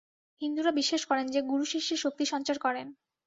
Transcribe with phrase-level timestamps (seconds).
[0.41, 2.87] হিন্দুরা বিশ্বাস করেন যে, গুরু শিষ্যে শক্তিসঞ্চার করেন।